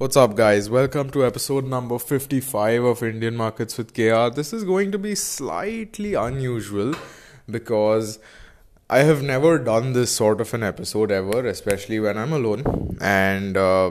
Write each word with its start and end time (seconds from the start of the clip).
What's 0.00 0.16
up, 0.16 0.36
guys? 0.36 0.70
Welcome 0.70 1.10
to 1.10 1.26
episode 1.26 1.64
number 1.66 1.98
55 1.98 2.84
of 2.84 3.02
Indian 3.02 3.34
Markets 3.34 3.76
with 3.76 3.94
KR. 3.94 4.32
This 4.32 4.52
is 4.52 4.62
going 4.62 4.92
to 4.92 4.98
be 4.98 5.16
slightly 5.16 6.14
unusual 6.14 6.94
because 7.50 8.20
I 8.88 9.00
have 9.00 9.24
never 9.24 9.58
done 9.58 9.94
this 9.94 10.12
sort 10.12 10.40
of 10.40 10.54
an 10.54 10.62
episode 10.62 11.10
ever, 11.10 11.44
especially 11.44 11.98
when 11.98 12.16
I'm 12.16 12.32
alone. 12.32 12.96
And 13.00 13.56
uh, 13.56 13.90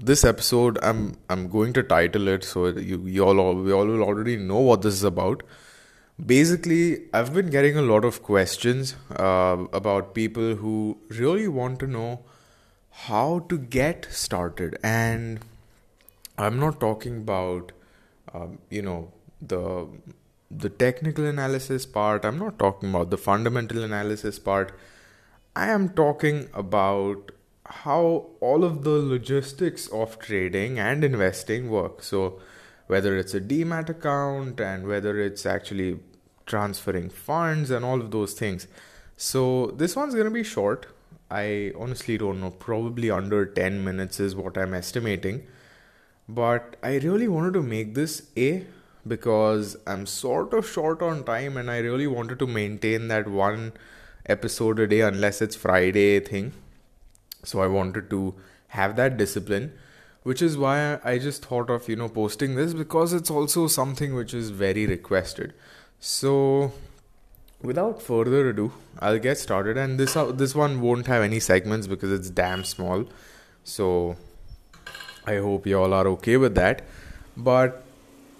this 0.00 0.24
episode, 0.24 0.78
I'm 0.80 1.16
I'm 1.28 1.48
going 1.48 1.72
to 1.72 1.82
title 1.82 2.28
it 2.28 2.44
so 2.44 2.68
you 2.68 3.00
you 3.16 3.24
all 3.24 3.52
we 3.56 3.72
all 3.72 3.86
will 3.86 4.04
already 4.04 4.36
know 4.36 4.60
what 4.60 4.82
this 4.82 4.94
is 4.94 5.02
about. 5.02 5.42
Basically, 6.24 7.06
I've 7.12 7.34
been 7.34 7.50
getting 7.50 7.76
a 7.76 7.82
lot 7.82 8.04
of 8.04 8.22
questions 8.22 8.94
uh, 9.16 9.66
about 9.72 10.14
people 10.14 10.54
who 10.54 10.98
really 11.08 11.48
want 11.48 11.80
to 11.80 11.88
know 11.88 12.20
how 13.06 13.40
to 13.48 13.56
get 13.56 14.06
started 14.10 14.76
and 14.82 15.40
i'm 16.38 16.58
not 16.58 16.80
talking 16.80 17.18
about 17.18 17.72
um, 18.34 18.58
you 18.70 18.82
know 18.82 19.12
the 19.40 19.86
the 20.50 20.68
technical 20.68 21.24
analysis 21.26 21.84
part. 21.84 22.24
I'm 22.24 22.38
not 22.38 22.58
talking 22.58 22.90
about 22.90 23.10
the 23.10 23.18
fundamental 23.18 23.82
analysis 23.82 24.38
part. 24.38 24.72
I 25.54 25.68
am 25.68 25.90
talking 25.90 26.48
about 26.54 27.32
how 27.66 28.26
all 28.40 28.64
of 28.64 28.82
the 28.82 28.90
logistics 28.90 29.88
of 29.88 30.18
trading 30.18 30.78
and 30.78 31.04
investing 31.04 31.70
work. 31.70 32.02
So 32.02 32.40
whether 32.86 33.16
it's 33.16 33.34
a 33.34 33.40
demat 33.40 33.90
account 33.90 34.60
and 34.60 34.86
whether 34.86 35.20
it's 35.20 35.44
actually 35.44 36.00
transferring 36.46 37.10
funds 37.10 37.70
and 37.70 37.84
all 37.84 38.00
of 38.00 38.10
those 38.10 38.32
things. 38.32 38.66
So 39.16 39.74
this 39.76 39.94
one's 39.94 40.14
going 40.14 40.26
to 40.26 40.30
be 40.30 40.44
short. 40.44 40.86
I 41.30 41.72
honestly 41.78 42.16
don't 42.16 42.40
know. 42.40 42.50
Probably 42.50 43.10
under 43.10 43.44
10 43.44 43.84
minutes 43.84 44.18
is 44.18 44.34
what 44.34 44.56
I'm 44.56 44.72
estimating. 44.72 45.46
But 46.28 46.76
I 46.82 46.96
really 46.98 47.28
wanted 47.28 47.54
to 47.54 47.62
make 47.62 47.94
this 47.94 48.28
A 48.36 48.66
because 49.06 49.76
I'm 49.86 50.04
sort 50.06 50.52
of 50.52 50.68
short 50.68 51.00
on 51.02 51.24
time 51.24 51.56
and 51.56 51.70
I 51.70 51.78
really 51.78 52.06
wanted 52.06 52.38
to 52.40 52.46
maintain 52.46 53.08
that 53.08 53.26
one 53.26 53.72
episode 54.26 54.78
a 54.78 54.86
day 54.86 55.00
unless 55.00 55.40
it's 55.40 55.56
Friday 55.56 56.20
thing. 56.20 56.52
So 57.44 57.60
I 57.60 57.66
wanted 57.66 58.10
to 58.10 58.34
have 58.68 58.96
that 58.96 59.16
discipline, 59.16 59.72
which 60.22 60.42
is 60.42 60.58
why 60.58 60.98
I 61.02 61.18
just 61.18 61.46
thought 61.46 61.70
of, 61.70 61.88
you 61.88 61.96
know, 61.96 62.08
posting 62.08 62.56
this 62.56 62.74
because 62.74 63.14
it's 63.14 63.30
also 63.30 63.66
something 63.66 64.14
which 64.14 64.34
is 64.34 64.50
very 64.50 64.86
requested. 64.86 65.54
So 65.98 66.72
without 67.62 68.02
further 68.02 68.50
ado, 68.50 68.72
I'll 68.98 69.18
get 69.18 69.38
started. 69.38 69.78
And 69.78 69.98
this 69.98 70.16
uh, 70.16 70.32
this 70.32 70.54
one 70.54 70.80
won't 70.82 71.06
have 71.06 71.22
any 71.22 71.40
segments 71.40 71.86
because 71.86 72.12
it's 72.12 72.28
damn 72.28 72.64
small. 72.64 73.06
So 73.64 74.16
I 75.28 75.36
hope 75.48 75.66
you 75.66 75.78
all 75.80 75.94
are 76.00 76.08
okay 76.14 76.36
with 76.36 76.54
that. 76.54 76.82
But 77.36 77.84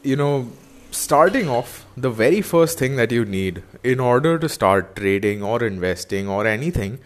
you 0.03 0.17
know, 0.17 0.51
starting 0.91 1.49
off, 1.49 1.87
the 1.97 2.11
very 2.11 2.41
first 2.41 2.79
thing 2.79 2.97
that 2.97 3.13
you 3.13 3.25
need 3.25 3.63
in 3.83 4.01
order 4.01 4.39
to 4.39 4.49
start 4.49 4.95
trading 4.97 5.43
or 5.43 5.63
investing 5.65 6.29
or 6.29 6.47
anything 6.47 6.99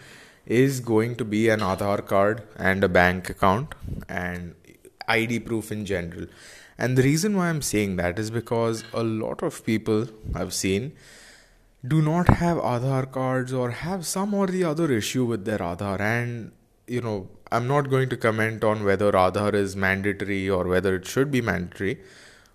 is 0.47 0.81
going 0.81 1.17
to 1.17 1.25
be 1.25 1.49
an 1.49 1.61
Aadhaar 1.61 2.05
card 2.07 2.43
and 2.57 2.85
a 2.85 2.89
bank 2.89 3.31
account 3.31 3.75
and 4.09 4.55
ID 5.09 5.41
proof 5.41 5.73
in 5.73 5.85
general. 5.87 6.27
And 6.79 6.99
the 6.99 7.03
reason 7.03 7.37
why 7.37 7.49
I'm 7.49 7.63
saying 7.63 7.97
that 7.97 8.19
is 8.19 8.31
because 8.31 8.85
a 8.93 9.03
lot 9.03 9.43
of 9.43 9.65
people 9.65 10.09
I've 10.35 10.53
seen 10.53 10.93
do 11.87 12.01
not 12.01 12.29
have 12.29 12.59
Aadhaar 12.59 13.11
cards 13.11 13.53
or 13.53 13.71
have 13.71 14.07
some 14.07 14.35
or 14.35 14.47
the 14.47 14.65
other 14.65 14.91
issue 14.93 15.25
with 15.25 15.45
their 15.45 15.59
Aadhaar. 15.59 16.01
And, 16.01 16.53
you 16.93 17.01
know, 17.01 17.29
I'm 17.51 17.67
not 17.67 17.89
going 17.91 18.09
to 18.11 18.17
comment 18.17 18.65
on 18.65 18.85
whether 18.85 19.13
Aadhaar 19.13 19.55
is 19.55 19.75
mandatory 19.75 20.49
or 20.49 20.65
whether 20.73 20.95
it 20.97 21.07
should 21.07 21.31
be 21.31 21.41
mandatory. 21.41 22.01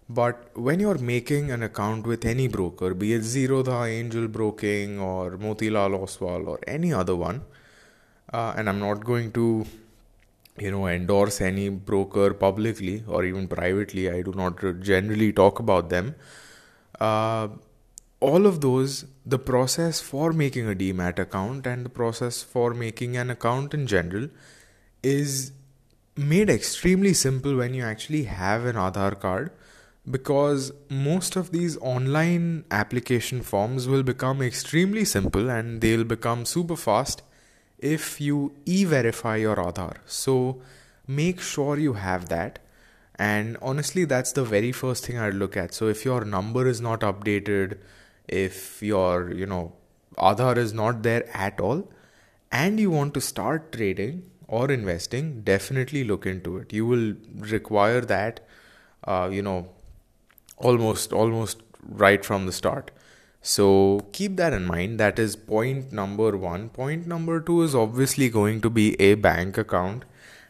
But 0.10 0.52
when 0.68 0.80
you're 0.80 1.00
making 1.00 1.52
an 1.52 1.64
account 1.64 2.08
with 2.08 2.24
any 2.24 2.48
broker, 2.48 2.94
be 2.94 3.14
it 3.14 3.24
Zerodha, 3.24 3.90
Angel 3.90 4.28
Broking, 4.28 5.00
or 5.00 5.32
Motilal 5.32 5.98
Oswal, 6.02 6.48
or 6.48 6.60
any 6.66 6.94
other 6.94 7.16
one, 7.16 7.42
uh, 8.32 8.54
and 8.56 8.70
I'm 8.70 8.80
not 8.80 9.04
going 9.04 9.32
to, 9.34 9.66
you 10.58 10.72
know, 10.72 10.88
endorse 10.88 11.42
any 11.42 11.70
broker 11.70 12.34
publicly 12.34 13.04
or 13.08 13.26
even 13.26 13.48
privately. 13.48 14.10
I 14.10 14.22
do 14.22 14.34
not 14.36 14.64
generally 14.82 15.34
talk 15.34 15.60
about 15.60 15.90
them. 15.90 16.16
Uh, 17.00 17.50
all 18.20 18.46
of 18.46 18.62
those, 18.62 19.06
the 19.26 19.38
process 19.38 20.00
for 20.02 20.34
making 20.34 20.70
a 20.70 20.76
demat 20.76 21.20
account 21.20 21.68
and 21.68 21.86
the 21.86 21.90
process 21.90 22.42
for 22.42 22.74
making 22.74 23.16
an 23.16 23.30
account 23.30 23.74
in 23.74 23.86
general 23.86 24.30
is 25.04 25.52
made 26.16 26.50
extremely 26.50 27.14
simple 27.14 27.56
when 27.56 27.74
you 27.74 27.84
actually 27.84 28.24
have 28.24 28.66
an 28.66 28.76
Aadhaar 28.76 29.20
card 29.20 29.52
because 30.10 30.72
most 30.90 31.36
of 31.36 31.52
these 31.52 31.78
online 31.78 32.64
application 32.72 33.42
forms 33.42 33.88
will 33.88 34.04
become 34.04 34.42
extremely 34.42 35.06
simple 35.06 35.50
and 35.50 35.82
they'll 35.82 36.04
become 36.04 36.46
super 36.46 36.76
fast 36.76 37.22
if 37.78 38.20
you 38.20 38.54
e 38.66 38.84
verify 38.86 39.36
your 39.36 39.58
Aadhaar. 39.58 39.98
So 40.06 40.62
make 41.06 41.40
sure 41.40 41.78
you 41.78 41.94
have 41.94 42.30
that. 42.30 42.60
And 43.20 43.58
honestly, 43.62 44.06
that's 44.06 44.32
the 44.32 44.44
very 44.44 44.72
first 44.72 45.06
thing 45.06 45.18
I'd 45.18 45.34
look 45.34 45.58
at. 45.58 45.74
So 45.74 45.88
if 45.88 46.06
your 46.06 46.24
number 46.24 46.68
is 46.68 46.80
not 46.80 47.02
updated, 47.02 47.78
if 48.28 48.82
your 48.82 49.32
you 49.32 49.46
know 49.46 49.74
Aadhaar 50.18 50.58
is 50.58 50.74
not 50.74 51.04
there 51.04 51.30
at 51.36 51.60
all 51.60 51.88
and 52.52 52.80
you 52.80 52.90
want 52.92 53.14
to 53.14 53.22
start 53.22 53.72
trading 53.72 54.24
or 54.48 54.72
investing 54.72 55.42
definitely 55.42 56.04
look 56.04 56.26
into 56.26 56.58
it. 56.58 56.74
You 56.74 56.86
will 56.86 57.14
require 57.36 58.02
that 58.02 58.40
uh, 59.04 59.30
you 59.32 59.42
know 59.42 59.70
almost 60.58 61.14
almost 61.14 61.62
right 61.88 62.24
from 62.24 62.46
the 62.46 62.52
start. 62.52 62.92
So 63.42 64.08
keep 64.12 64.36
that 64.38 64.54
in 64.54 64.66
mind. 64.66 65.00
That 65.00 65.20
is 65.20 65.36
point 65.36 65.92
number 65.94 66.36
1 66.36 66.70
point 66.70 67.08
number 67.08 67.40
2 67.40 67.62
is 67.64 67.76
obviously 67.76 68.30
going 68.30 68.62
to 68.62 68.70
be 68.70 69.00
a 69.00 69.14
bank 69.16 69.58
account 69.58 70.04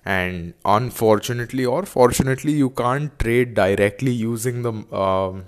and 0.06 0.54
unfortunately 0.64 1.66
or 1.66 1.84
fortunately 1.86 2.54
you 2.54 2.70
can't 2.70 3.20
trade 3.20 3.54
directly 3.54 4.12
using 4.12 4.62
the 4.62 4.72
um, 4.96 5.44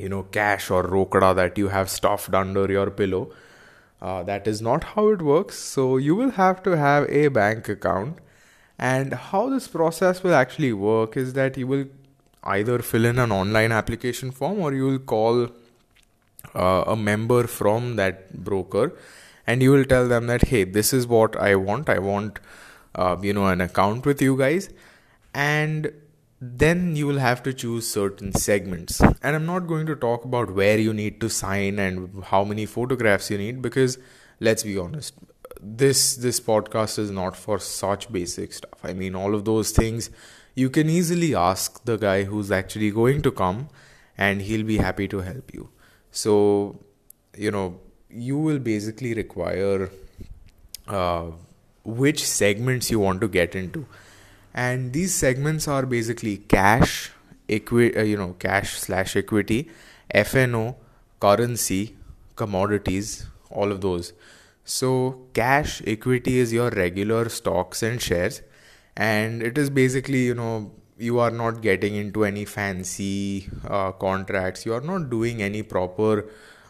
you 0.00 0.08
know 0.08 0.22
cash 0.38 0.70
or 0.70 0.82
rokada 0.84 1.34
that 1.34 1.58
you 1.58 1.68
have 1.68 1.90
stuffed 1.90 2.34
under 2.34 2.70
your 2.70 2.90
pillow 2.90 3.30
uh, 4.00 4.22
that 4.22 4.46
is 4.46 4.62
not 4.62 4.84
how 4.84 5.08
it 5.08 5.20
works. 5.20 5.58
So 5.58 5.96
you 5.98 6.14
will 6.14 6.30
have 6.30 6.62
to 6.62 6.76
have 6.76 7.08
a 7.10 7.28
bank 7.28 7.68
account. 7.68 8.18
And 8.78 9.12
how 9.12 9.50
this 9.50 9.68
process 9.68 10.22
will 10.22 10.34
actually 10.34 10.72
work 10.72 11.16
is 11.16 11.34
that 11.34 11.58
you 11.58 11.66
will 11.66 11.84
either 12.44 12.78
fill 12.78 13.04
in 13.04 13.18
an 13.18 13.30
online 13.30 13.72
application 13.72 14.30
form 14.30 14.58
or 14.58 14.72
you 14.72 14.86
will 14.86 14.98
call 14.98 15.48
uh, 16.54 16.84
a 16.86 16.96
member 16.96 17.46
from 17.46 17.96
that 17.96 18.42
broker 18.42 18.92
and 19.46 19.62
you 19.62 19.70
will 19.70 19.84
tell 19.84 20.08
them 20.08 20.26
that 20.26 20.44
hey 20.48 20.64
this 20.64 20.94
is 20.94 21.06
what 21.06 21.36
i 21.36 21.54
want. 21.54 21.90
I 21.90 21.98
want 21.98 22.38
uh, 22.94 23.16
you 23.20 23.34
know 23.34 23.48
an 23.48 23.60
account 23.60 24.06
with 24.06 24.22
you 24.22 24.38
guys. 24.38 24.70
And 25.34 25.92
then 26.40 26.96
you 26.96 27.06
will 27.06 27.18
have 27.18 27.42
to 27.42 27.52
choose 27.52 27.86
certain 27.86 28.32
segments. 28.32 29.00
And 29.00 29.36
i'm 29.36 29.46
not 29.46 29.66
going 29.66 29.86
to 29.86 29.94
talk 29.94 30.24
about 30.24 30.54
where 30.54 30.78
you 30.78 30.94
need 30.94 31.20
to 31.20 31.28
sign 31.28 31.78
and 31.78 32.24
how 32.24 32.44
many 32.44 32.66
photographs 32.66 33.30
you 33.30 33.38
need 33.38 33.60
because 33.60 33.98
let's 34.40 34.62
be 34.62 34.78
honest 34.78 35.14
this 35.60 36.16
this 36.16 36.40
podcast 36.40 36.98
is 36.98 37.10
not 37.10 37.36
for 37.36 37.58
such 37.58 38.10
basic 38.10 38.52
stuff. 38.52 38.80
I 38.82 38.94
mean 38.94 39.14
all 39.14 39.34
of 39.34 39.44
those 39.44 39.72
things 39.72 40.10
you 40.54 40.70
can 40.70 40.88
easily 40.88 41.34
ask 41.34 41.84
the 41.84 41.96
guy 41.96 42.24
who's 42.24 42.50
actually 42.50 42.90
going 42.90 43.22
to 43.22 43.30
come 43.30 43.68
and 44.16 44.42
he'll 44.42 44.64
be 44.64 44.78
happy 44.78 45.08
to 45.08 45.18
help 45.18 45.52
you. 45.52 45.68
So 46.10 46.80
you 47.36 47.50
know 47.50 47.80
you 48.08 48.38
will 48.38 48.58
basically 48.58 49.14
require 49.14 49.90
uh, 50.88 51.26
which 51.84 52.24
segments 52.24 52.90
you 52.90 52.98
want 52.98 53.20
to 53.20 53.28
get 53.28 53.54
into 53.54 53.86
and 54.54 54.92
these 54.92 55.14
segments 55.14 55.68
are 55.68 55.86
basically 55.86 56.36
cash 56.36 57.12
equity 57.48 57.96
uh, 57.96 58.02
you 58.02 58.16
know 58.16 58.34
cash 58.38 58.78
slash 58.78 59.16
equity 59.16 59.68
fno 60.14 60.74
currency 61.20 61.96
commodities 62.36 63.26
all 63.50 63.72
of 63.72 63.80
those. 63.80 64.12
So 64.64 64.90
cash 65.34 65.82
equity 65.86 66.38
is 66.38 66.52
your 66.52 66.70
regular 66.70 67.28
stocks 67.28 67.82
and 67.82 68.00
shares. 68.00 68.42
And 68.96 69.42
it 69.42 69.58
is 69.58 69.70
basically 69.70 70.24
you 70.26 70.34
know 70.34 70.72
you 70.98 71.18
are 71.18 71.30
not 71.30 71.62
getting 71.62 71.94
into 71.96 72.24
any 72.24 72.44
fancy 72.44 73.48
uh, 73.66 73.92
contracts. 73.92 74.66
You 74.66 74.74
are 74.74 74.80
not 74.80 75.10
doing 75.10 75.42
any 75.42 75.62
proper 75.62 76.26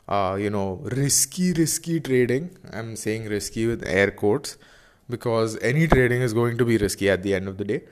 uh, 0.09 0.37
you 0.41 0.51
know 0.51 0.81
risky 1.01 1.53
risky 1.53 2.01
trading. 2.01 2.51
I'm 2.73 2.97
saying 2.97 3.29
risky 3.29 3.67
with 3.67 3.87
air 3.87 4.11
quotes 4.11 4.57
because 5.11 5.59
any 5.59 5.87
trading 5.87 6.23
is 6.23 6.33
going 6.33 6.57
to 6.59 6.65
be 6.65 6.79
risky 6.79 7.11
at 7.11 7.23
the 7.23 7.35
end 7.35 7.49
of 7.49 7.59
the 7.59 7.65
day. 7.65 7.83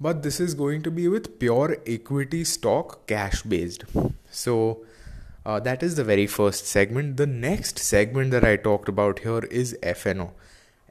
But 0.00 0.22
this 0.22 0.40
is 0.40 0.54
going 0.54 0.82
to 0.82 0.90
be 0.90 1.06
with 1.06 1.38
pure 1.38 1.76
equity 1.86 2.44
stock 2.44 3.06
cash 3.06 3.42
based. 3.42 3.84
So 4.30 4.84
uh, 5.44 5.60
that 5.60 5.82
is 5.82 5.96
the 5.96 6.04
very 6.04 6.26
first 6.26 6.66
segment. 6.66 7.16
The 7.16 7.26
next 7.26 7.78
segment 7.78 8.30
that 8.32 8.44
i 8.44 8.56
talked 8.56 8.88
about 8.88 9.20
here 9.20 9.44
is 9.62 9.76
fno 9.82 10.30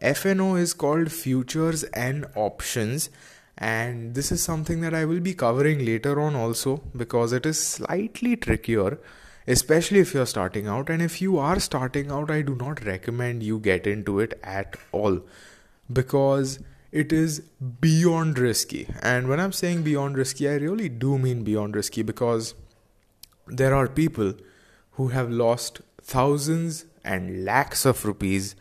fno 0.01 0.59
is 0.59 0.73
called 0.73 1.11
futures 1.11 1.83
and 1.83 2.25
options. 2.35 3.09
And 3.57 4.15
this 4.15 4.31
is 4.31 4.41
something 4.41 4.81
that 4.81 4.93
I 4.93 5.05
will 5.05 5.19
be 5.19 5.33
covering 5.35 5.85
later 5.85 6.19
on 6.19 6.35
also 6.35 6.81
because 6.95 7.31
it 7.31 7.45
is 7.45 7.63
slightly 7.63 8.35
trickier, 8.35 8.97
especially 9.45 9.99
if 9.99 10.13
you're 10.13 10.25
starting 10.25 10.67
out. 10.67 10.89
And 10.89 11.01
if 11.01 11.21
you 11.21 11.37
are 11.37 11.59
starting 11.59 12.11
out, 12.11 12.31
I 12.31 12.41
do 12.41 12.55
not 12.55 12.83
recommend 12.85 13.43
you 13.43 13.59
get 13.59 13.85
into 13.85 14.19
it 14.19 14.39
at 14.43 14.77
all 14.91 15.21
because 15.93 16.59
it 16.91 17.13
is 17.13 17.39
beyond 17.79 18.37
risky. 18.37 18.87
And 19.01 19.27
when 19.27 19.39
I'm 19.39 19.51
saying 19.51 19.83
beyond 19.83 20.17
risky, 20.17 20.49
I 20.49 20.55
really 20.55 20.89
do 20.89 21.17
mean 21.17 21.43
beyond 21.43 21.75
risky 21.75 22.01
because 22.01 22.53
there 23.47 23.73
are 23.73 23.87
people 23.87 24.33
who 24.91 25.09
have 25.09 25.29
lost 25.29 25.81
thousands 26.01 26.85
and 27.03 27.45
lakhs 27.45 27.85
of 27.85 28.05
rupees 28.05 28.55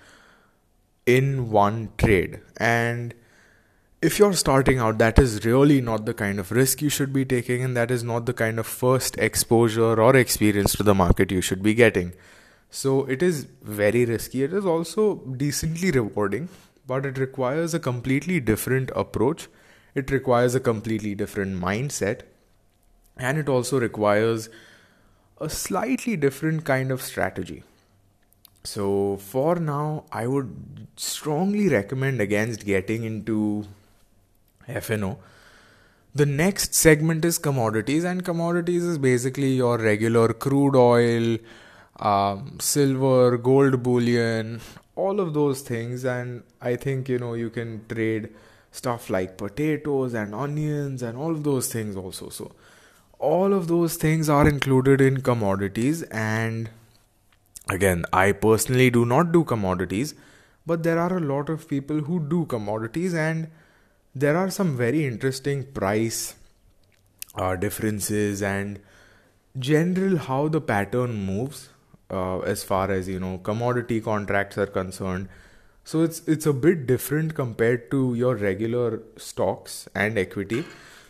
in 1.06 1.50
one 1.50 1.90
trade. 1.98 2.40
And 2.56 3.14
if 4.00 4.18
you're 4.18 4.32
starting 4.32 4.78
out, 4.78 4.98
that 4.98 5.18
is 5.18 5.44
really 5.44 5.80
not 5.80 6.06
the 6.06 6.14
kind 6.14 6.38
of 6.38 6.52
risk 6.52 6.80
you 6.80 6.88
should 6.88 7.12
be 7.12 7.24
taking, 7.24 7.62
and 7.62 7.76
that 7.76 7.90
is 7.90 8.02
not 8.02 8.26
the 8.26 8.32
kind 8.32 8.58
of 8.58 8.66
first 8.66 9.18
exposure 9.18 10.00
or 10.00 10.16
experience 10.16 10.74
to 10.76 10.82
the 10.82 10.94
market 10.94 11.30
you 11.30 11.40
should 11.40 11.62
be 11.62 11.74
getting. 11.74 12.14
So 12.70 13.04
it 13.04 13.22
is 13.22 13.46
very 13.62 14.04
risky. 14.04 14.44
It 14.44 14.54
is 14.54 14.64
also 14.64 15.16
decently 15.16 15.90
rewarding, 15.90 16.48
but 16.90 17.06
it 17.06 17.18
requires 17.18 17.74
a 17.74 17.78
completely 17.86 18.40
different 18.40 18.90
approach. 18.96 19.48
It 19.94 20.10
requires 20.10 20.54
a 20.56 20.60
completely 20.68 21.14
different 21.14 21.60
mindset, 21.62 22.22
and 23.16 23.38
it 23.38 23.48
also 23.48 23.78
requires 23.78 24.48
a 25.40 25.48
slightly 25.48 26.16
different 26.16 26.64
kind 26.64 26.90
of 26.90 27.02
strategy. 27.10 27.62
So, 28.64 29.18
for 29.18 29.54
now, 29.56 30.04
I 30.12 30.26
would 30.26 30.88
strongly 30.96 31.68
recommend 31.68 32.20
against 32.20 32.66
getting 32.66 33.04
into 33.04 33.66
FNO. 34.68 35.16
The 36.14 36.26
next 36.26 36.74
segment 36.74 37.24
is 37.24 37.38
commodities, 37.38 38.04
and 38.04 38.24
commodities 38.24 38.84
is 38.84 38.98
basically 38.98 39.52
your 39.62 39.78
regular 39.78 40.28
crude 40.32 40.74
oil, 40.74 41.38
um, 42.00 42.58
silver, 42.58 43.36
gold 43.36 43.82
bullion, 43.82 44.60
all 45.00 45.20
of 45.20 45.34
those 45.34 45.60
things. 45.60 46.04
And 46.04 46.42
I 46.60 46.76
think 46.76 47.08
you 47.08 47.18
know 47.18 47.34
you 47.42 47.50
can 47.50 47.84
trade 47.88 48.28
stuff 48.80 49.10
like 49.10 49.36
potatoes 49.36 50.14
and 50.14 50.34
onions 50.34 51.02
and 51.02 51.18
all 51.18 51.32
of 51.32 51.44
those 51.44 51.72
things 51.72 51.96
also. 51.96 52.28
So, 52.28 52.50
all 53.18 53.52
of 53.52 53.68
those 53.68 53.96
things 53.96 54.28
are 54.28 54.48
included 54.48 55.00
in 55.00 55.22
commodities. 55.30 56.02
And 56.24 56.70
again, 57.68 58.04
I 58.12 58.32
personally 58.32 58.90
do 58.90 59.04
not 59.04 59.32
do 59.32 59.44
commodities, 59.44 60.14
but 60.66 60.82
there 60.82 60.98
are 60.98 61.16
a 61.16 61.20
lot 61.32 61.48
of 61.48 61.68
people 61.68 62.00
who 62.10 62.20
do 62.20 62.44
commodities 62.46 63.14
and 63.14 63.48
there 64.14 64.36
are 64.36 64.50
some 64.50 64.76
very 64.76 65.06
interesting 65.06 65.64
price 65.80 66.34
uh, 67.36 67.54
differences 67.56 68.42
and 68.42 68.80
general 69.58 70.16
how 70.16 70.48
the 70.48 70.60
pattern 70.60 71.14
moves 71.26 71.68
uh, 72.10 72.40
as 72.40 72.62
far 72.64 72.90
as 72.90 73.08
you 73.08 73.20
know 73.20 73.38
commodity 73.38 74.00
contracts 74.00 74.58
are 74.58 74.66
concerned. 74.66 75.28
So 75.84 76.02
it's 76.02 76.20
it's 76.26 76.46
a 76.46 76.52
bit 76.52 76.86
different 76.86 77.34
compared 77.34 77.90
to 77.90 78.14
your 78.14 78.36
regular 78.36 79.02
stocks 79.16 79.88
and 79.94 80.18
equity. 80.18 80.64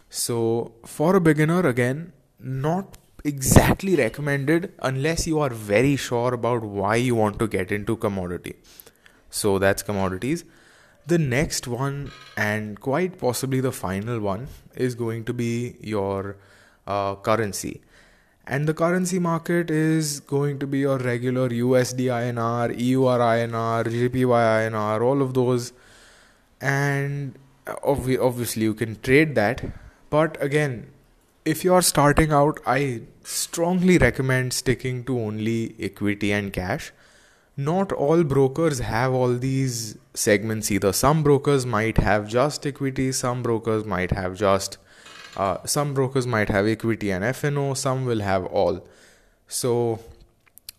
So 0.09 0.73
for 0.85 1.17
a 1.17 1.21
beginner 1.21 1.67
again 1.67 2.13
not 2.39 2.97
exactly 3.25 3.97
recommended 3.97 4.73
unless 4.81 5.27
you 5.27 5.39
are 5.41 5.51
very 5.51 5.97
sure 5.97 6.33
about 6.35 6.63
why 6.63 6.97
you 6.97 7.15
want 7.15 7.39
to 7.39 7.47
get 7.47 7.71
into 7.71 7.97
commodity. 7.97 8.57
So 9.31 9.59
that's 9.59 9.83
commodities. 9.83 10.45
The 11.07 11.19
next 11.19 11.67
one, 11.67 12.13
and 12.37 12.81
quite 12.81 13.19
possibly 13.19 13.61
the 13.61 13.73
final 13.73 14.21
one, 14.21 14.49
is 14.75 14.95
going 14.95 15.25
to 15.25 15.33
be 15.33 15.77
your 15.81 16.37
uh, 16.87 17.17
currency. 17.17 17.81
And 18.47 18.67
the 18.67 18.75
currency 18.75 19.19
market 19.19 19.71
is 19.71 20.21
going 20.21 20.59
to 20.59 20.67
be 20.67 20.81
your 20.81 20.99
regular 20.99 21.49
USD 21.49 22.07
INR, 22.07 22.75
EUR 22.77 23.19
INR, 23.19 23.85
JPY 23.85 24.71
INR, 24.71 25.01
all 25.03 25.23
of 25.23 25.35
those. 25.35 25.73
And 26.61 27.39
obviously, 27.85 28.63
you 28.63 28.75
can 28.75 29.01
trade 29.01 29.35
that. 29.37 29.65
But 30.09 30.43
again, 30.43 30.89
if 31.45 31.65
you 31.65 31.75
are 31.75 31.83
starting 31.83 32.33
out, 32.33 32.59
I 32.67 33.03
strongly 33.23 33.99
recommend 33.99 34.53
sticking 34.53 35.05
to 35.05 35.19
only 35.19 35.77
equity 35.79 36.33
and 36.33 36.53
cash 36.53 36.93
not 37.57 37.93
all 37.93 38.23
brokers 38.25 38.79
have 38.79 39.13
all 39.13 39.35
these 39.35 39.97
segments 40.15 40.71
either. 40.71 40.93
Some 40.93 41.23
brokers 41.23 41.67
might 41.67 41.99
have 41.99 42.29
just 42.29 42.67
equity, 42.67 43.13
some 43.13 43.43
brokers 43.43 43.85
might 43.85 44.13
have 44.13 44.37
just 44.37 44.79
uh, 45.37 45.59
some 45.65 45.95
brokers 45.95 46.27
might 46.27 46.49
have 46.49 46.67
equity 46.67 47.11
and 47.11 47.25
FNO, 47.25 47.77
some 47.77 48.05
will 48.05 48.21
have 48.21 48.45
all. 48.47 48.87
So 49.49 50.01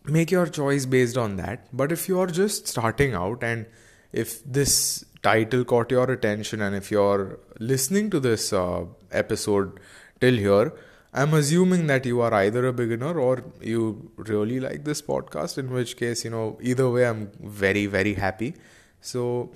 make 0.05 0.31
your 0.31 0.47
choice 0.47 0.85
based 0.85 1.17
on 1.17 1.37
that. 1.37 1.67
But 1.73 1.91
if 1.91 2.07
you 2.07 2.19
are 2.19 2.27
just 2.27 2.67
starting 2.67 3.13
out 3.13 3.43
and 3.43 3.65
if 4.11 4.43
this 4.43 5.05
title 5.23 5.63
caught 5.63 5.91
your 5.91 6.09
attention 6.11 6.61
and 6.61 6.75
if 6.75 6.91
you're 6.91 7.39
listening 7.59 8.09
to 8.09 8.19
this 8.19 8.51
uh, 8.51 8.85
episode 9.11 9.79
till 10.19 10.35
here, 10.35 10.73
I'm 11.13 11.33
assuming 11.33 11.87
that 11.87 12.05
you 12.05 12.21
are 12.21 12.33
either 12.33 12.65
a 12.67 12.73
beginner 12.73 13.19
or 13.19 13.43
you 13.61 14.11
really 14.15 14.61
like 14.61 14.85
this 14.85 15.01
podcast, 15.01 15.57
in 15.57 15.69
which 15.69 15.97
case, 15.97 16.23
you 16.23 16.31
know, 16.31 16.57
either 16.61 16.89
way, 16.89 17.05
I'm 17.05 17.31
very, 17.41 17.85
very 17.85 18.13
happy. 18.13 18.55
So, 19.01 19.51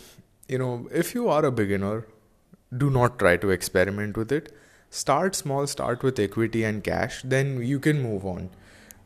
you 0.49 0.57
know, 0.57 0.89
if 0.91 1.15
you 1.15 1.29
are 1.29 1.45
a 1.45 1.51
beginner, 1.51 2.05
do 2.77 2.89
not 2.89 3.17
try 3.19 3.37
to 3.37 3.51
experiment 3.51 4.17
with 4.17 4.33
it. 4.33 4.53
Start 4.89 5.35
small, 5.35 5.67
start 5.67 6.03
with 6.03 6.19
equity 6.19 6.63
and 6.63 6.83
cash, 6.83 7.21
then 7.23 7.61
you 7.63 7.79
can 7.79 8.01
move 8.01 8.25
on. 8.25 8.49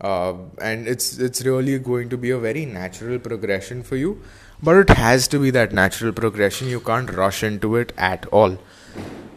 Uh, 0.02 0.34
and 0.62 0.88
it's 0.88 1.18
it's 1.18 1.42
really 1.44 1.78
going 1.78 2.08
to 2.10 2.18
be 2.18 2.30
a 2.30 2.38
very 2.38 2.66
natural 2.66 3.20
progression 3.20 3.84
for 3.84 3.98
you 3.98 4.22
but 4.62 4.76
it 4.76 4.90
has 4.90 5.28
to 5.30 5.40
be 5.40 5.52
that 5.52 5.72
natural 5.72 6.12
progression. 6.12 6.68
You 6.68 6.80
can't 6.80 7.10
rush 7.14 7.44
into 7.44 7.76
it 7.78 7.94
at 7.98 8.26
all. 8.28 8.58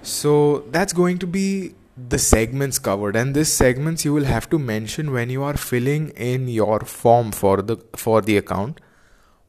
So 0.02 0.64
that's 0.70 0.92
going 0.92 1.18
to 1.18 1.26
be 1.26 1.74
the 1.96 2.18
segments 2.18 2.78
covered 2.78 3.14
and 3.14 3.34
this 3.34 3.52
segments 3.52 4.04
you 4.04 4.12
will 4.12 4.24
have 4.24 4.48
to 4.50 4.58
mention 4.58 5.12
when 5.12 5.30
you 5.30 5.42
are 5.42 5.56
filling 5.56 6.08
in 6.10 6.48
your 6.48 6.80
form 6.80 7.30
for 7.30 7.62
the 7.62 7.76
for 7.94 8.20
the 8.20 8.36
account. 8.36 8.80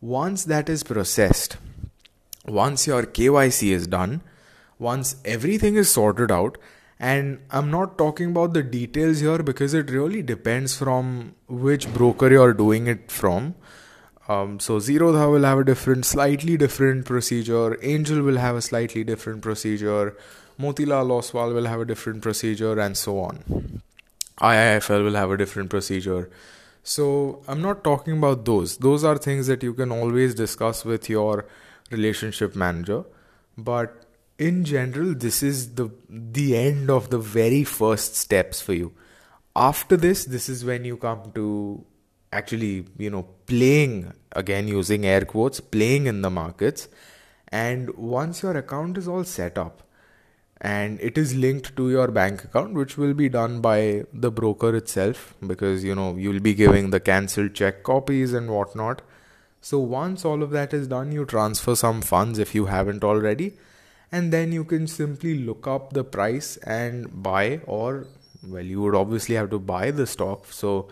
Once 0.02 0.44
that 0.46 0.70
is 0.70 0.84
processed 0.84 1.58
once 2.46 2.86
your 2.86 3.04
KYC 3.04 3.70
is 3.72 3.88
done 3.88 4.22
once 4.78 5.16
everything 5.24 5.78
is 5.78 5.90
sorted 5.90 6.30
out 6.30 6.58
and 7.12 7.40
I'm 7.52 7.70
not 7.72 7.98
talking 7.98 8.32
about 8.32 8.54
the 8.54 8.64
details 8.64 9.20
here 9.20 9.44
because 9.52 9.74
it 9.74 9.92
really 9.92 10.22
depends 10.22 10.78
from 10.78 11.36
which 11.48 11.92
broker 11.94 12.32
you're 12.32 12.54
doing 12.54 12.88
it 12.88 13.12
from 13.12 13.56
um, 14.28 14.60
so 14.60 14.78
Zerodha 14.78 15.30
will 15.30 15.44
have 15.44 15.60
a 15.60 15.64
different, 15.64 16.06
slightly 16.06 16.56
different 16.56 17.06
procedure. 17.06 17.78
Angel 17.84 18.22
will 18.22 18.38
have 18.38 18.56
a 18.56 18.62
slightly 18.62 19.04
different 19.04 19.42
procedure. 19.42 20.16
Motilal 20.60 21.10
Oswal 21.10 21.54
will 21.54 21.66
have 21.66 21.82
a 21.82 21.86
different 21.86 22.22
procedure, 22.22 22.80
and 22.80 22.96
so 22.96 23.20
on. 23.20 23.82
IIFL 24.40 25.04
will 25.04 25.16
have 25.16 25.32
a 25.32 25.38
different 25.38 25.70
procedure. 25.70 26.30
So 26.84 27.44
I'm 27.48 27.62
not 27.62 27.84
talking 27.84 28.18
about 28.18 28.46
those. 28.46 28.78
Those 28.78 29.04
are 29.04 29.18
things 29.18 29.48
that 29.48 29.62
you 29.64 29.74
can 29.74 29.92
always 29.92 30.34
discuss 30.36 30.86
with 30.86 31.10
your 31.10 31.46
relationship 31.92 32.56
manager. 32.56 33.04
But 33.58 34.06
in 34.48 34.66
general, 34.66 35.14
this 35.16 35.42
is 35.42 35.76
the 35.76 35.90
the 36.10 36.58
end 36.58 36.90
of 36.90 37.10
the 37.10 37.20
very 37.36 37.64
first 37.64 38.16
steps 38.16 38.62
for 38.62 38.74
you. 38.74 38.92
After 39.56 39.96
this, 40.06 40.26
this 40.26 40.50
is 40.50 40.66
when 40.66 40.86
you 40.90 40.98
come 40.98 41.32
to 41.36 41.86
actually, 42.32 42.86
you 42.98 43.10
know, 43.10 43.24
playing 43.46 44.12
again 44.44 44.68
using 44.68 45.06
air 45.06 45.26
quotes, 45.34 45.60
playing 45.60 46.08
in 46.08 46.22
the 46.22 46.30
markets. 46.30 46.88
And 47.48 47.96
once 47.96 48.44
your 48.44 48.58
account 48.58 48.98
is 48.98 49.08
all 49.08 49.24
set 49.24 49.58
up, 49.58 49.84
and 50.60 51.00
it 51.00 51.18
is 51.18 51.36
linked 51.36 51.76
to 51.78 51.90
your 51.92 52.08
bank 52.18 52.44
account 52.46 52.74
which 52.74 52.98
will 52.98 53.14
be 53.14 53.28
done 53.30 53.60
by 53.62 54.04
the 54.14 54.32
broker 54.32 54.76
itself 54.76 55.34
because 55.46 55.84
you 55.84 55.96
know 56.00 56.16
you'll 56.16 56.46
be 56.46 56.54
giving 56.54 56.90
the 56.90 57.02
cancelled 57.10 57.54
check 57.54 57.84
copies 57.90 58.36
and 58.40 58.50
whatnot 58.50 59.02
so 59.70 59.80
once 59.96 60.24
all 60.30 60.46
of 60.46 60.52
that 60.52 60.74
is 60.78 60.88
done 60.94 61.12
you 61.18 61.26
transfer 61.34 61.76
some 61.82 62.02
funds 62.02 62.40
if 62.46 62.56
you 62.56 62.68
haven't 62.68 63.04
already 63.04 63.52
and 64.14 64.32
then 64.32 64.52
you 64.54 64.64
can 64.64 64.88
simply 64.88 65.34
look 65.50 65.68
up 65.68 65.92
the 65.94 66.04
price 66.04 66.56
and 66.78 67.10
buy 67.24 67.60
or 67.66 68.08
well 68.56 68.72
you 68.74 68.82
would 68.82 68.96
obviously 68.96 69.36
have 69.36 69.50
to 69.50 69.60
buy 69.74 69.92
the 69.92 70.08
stock 70.16 70.46
so 70.62 70.88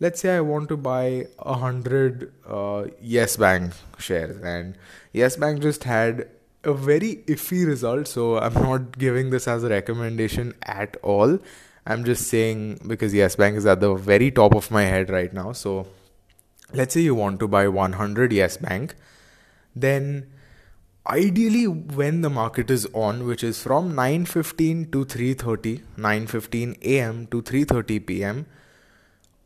let's 0.00 0.20
say 0.20 0.36
i 0.36 0.40
want 0.52 0.68
to 0.68 0.76
buy 0.76 1.26
a 1.38 1.54
hundred 1.64 2.32
uh, 2.46 2.84
yes 3.00 3.36
bank 3.36 3.72
shares 3.98 4.36
and 4.54 4.78
yes 5.12 5.36
bank 5.36 5.62
just 5.62 5.84
had 5.84 6.26
a 6.64 6.72
very 6.72 7.16
iffy 7.26 7.66
result. 7.66 8.08
So 8.08 8.38
I'm 8.38 8.54
not 8.54 8.98
giving 8.98 9.30
this 9.30 9.46
as 9.46 9.64
a 9.64 9.68
recommendation 9.68 10.54
at 10.62 10.96
all. 11.02 11.38
I'm 11.86 12.04
just 12.04 12.28
saying 12.28 12.80
because 12.86 13.12
Yes 13.12 13.36
Bank 13.36 13.56
is 13.56 13.66
at 13.66 13.80
the 13.80 13.94
very 13.94 14.30
top 14.30 14.54
of 14.54 14.70
my 14.70 14.82
head 14.82 15.10
right 15.10 15.32
now. 15.32 15.52
So 15.52 15.86
let's 16.72 16.94
say 16.94 17.00
you 17.00 17.14
want 17.14 17.40
to 17.40 17.48
buy 17.48 17.68
100 17.68 18.32
Yes 18.32 18.56
Bank, 18.56 18.94
then 19.76 20.30
ideally 21.06 21.66
when 21.66 22.22
the 22.22 22.30
market 22.30 22.70
is 22.70 22.86
on 22.94 23.26
which 23.26 23.44
is 23.44 23.60
from 23.62 23.92
9:15 23.94 24.90
to 24.92 25.04
3:30 25.04 25.82
9:15 25.96 26.74
am 26.82 27.26
to 27.26 27.42
3:30 27.42 27.98
pm 28.06 28.46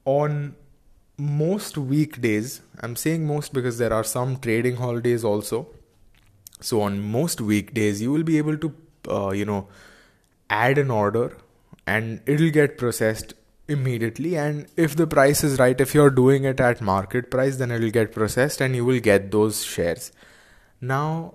on 0.04 0.54
most 1.16 1.76
weekdays 1.76 2.60
i'm 2.80 2.94
saying 2.94 3.26
most 3.26 3.52
because 3.52 3.78
there 3.78 3.92
are 3.92 4.04
some 4.04 4.36
trading 4.46 4.76
holidays 4.76 5.24
also 5.24 5.66
so 6.60 6.80
on 6.80 7.00
most 7.00 7.40
weekdays 7.40 8.00
you 8.00 8.12
will 8.12 8.22
be 8.22 8.38
able 8.38 8.56
to 8.56 8.72
uh, 9.08 9.30
you 9.30 9.44
know 9.44 9.66
add 10.50 10.78
an 10.78 10.90
order 10.90 11.36
and 11.86 12.20
it'll 12.26 12.50
get 12.50 12.78
processed 12.78 13.34
immediately. 13.68 14.36
And 14.36 14.66
if 14.76 14.96
the 14.96 15.06
price 15.06 15.44
is 15.44 15.58
right 15.58 15.80
if 15.80 15.94
you're 15.94 16.10
doing 16.10 16.44
it 16.44 16.60
at 16.60 16.80
market 16.80 17.30
price 17.30 17.56
then 17.56 17.70
it'll 17.70 17.90
get 17.90 18.12
processed 18.12 18.60
and 18.60 18.74
you 18.74 18.84
will 18.84 19.00
get 19.00 19.30
those 19.30 19.64
shares. 19.64 20.10
Now 20.80 21.34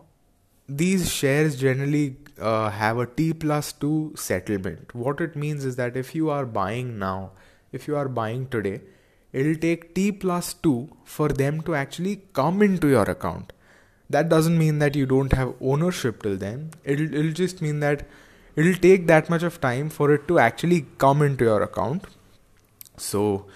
these 0.68 1.12
shares 1.12 1.58
generally 1.58 2.18
uh, 2.40 2.70
have 2.70 2.98
a 2.98 3.06
T 3.06 3.34
plus 3.34 3.74
2 3.74 4.14
settlement. 4.16 4.94
What 4.96 5.20
it 5.22 5.36
means 5.36 5.66
is 5.66 5.76
that 5.76 5.98
if 5.98 6.16
you 6.16 6.30
are 6.30 6.46
buying 6.46 6.98
now, 6.98 7.32
if 7.72 7.88
you 7.88 7.96
are 7.96 8.08
buying 8.08 8.48
today, 8.48 8.82
it'll 9.32 9.56
take 9.56 9.94
T 9.94 10.12
plus 10.12 10.54
2 10.54 10.90
for 11.04 11.30
them 11.30 11.62
to 11.62 11.76
actually 11.76 12.22
come 12.34 12.62
into 12.62 12.88
your 12.88 13.04
account. 13.04 13.52
That 14.10 14.30
doesn't 14.30 14.58
mean 14.58 14.80
that 14.80 14.96
you 14.96 15.06
don't 15.06 15.34
have 15.34 15.56
ownership 15.60 16.22
till 16.24 16.38
then. 16.38 16.72
It'll, 16.84 17.14
it'll 17.14 17.32
just 17.32 17.62
mean 17.62 17.80
that 17.80 18.06
it'll 18.56 18.76
take 18.76 19.08
that 19.08 19.30
much 19.30 19.44
of 19.44 19.60
time 19.60 19.90
for 19.90 20.14
it 20.14 20.28
to 20.28 20.40
actually 20.40 20.86
come 20.98 21.22
into 21.22 21.46
your 21.46 21.62
account. 21.64 22.06
So 22.98 23.48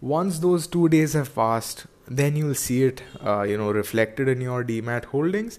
once 0.00 0.38
those 0.38 0.66
two 0.66 0.88
days 0.88 1.14
have 1.14 1.34
passed, 1.34 1.86
then 2.06 2.36
you'll 2.36 2.54
see 2.54 2.84
it, 2.84 3.02
uh, 3.24 3.42
you 3.42 3.56
know, 3.56 3.70
reflected 3.70 4.28
in 4.28 4.40
your 4.40 4.62
demat 4.62 5.06
holdings 5.06 5.58